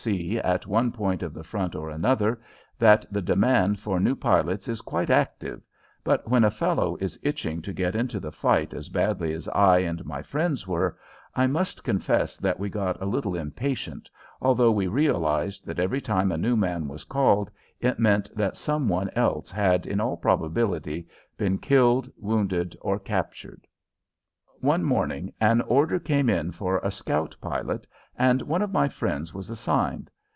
[0.01, 0.05] F.
[0.05, 0.39] C.
[0.39, 2.41] at one point of the front or another
[2.79, 5.61] that the demand for new pilots is quite active,
[6.03, 9.77] but when a fellow is itching to get into the fight as badly as I
[9.79, 10.97] and my friends were
[11.35, 14.09] I must confess that we got a little impatient,
[14.41, 18.87] although we realized that every time a new man was called it meant that some
[18.89, 21.07] one else had, in all probability,
[21.37, 23.67] been killed, wounded, or captured.
[24.61, 29.33] One morning an order came in for a scout pilot, and one of my friends
[29.33, 30.11] was assigned.